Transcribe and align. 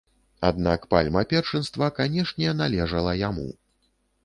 Аднак 0.47 0.87
пальма 0.93 1.23
першынства, 1.33 1.91
канешне, 1.99 2.57
належала 2.65 3.17
яму. 3.29 3.49